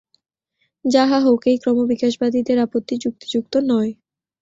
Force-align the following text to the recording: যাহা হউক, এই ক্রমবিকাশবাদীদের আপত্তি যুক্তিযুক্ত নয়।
যাহা 0.85 1.17
হউক, 1.19 1.41
এই 1.47 1.57
ক্রমবিকাশবাদীদের 1.57 2.57
আপত্তি 2.59 2.95
যুক্তিযুক্ত 2.97 3.53
নয়। 3.71 3.91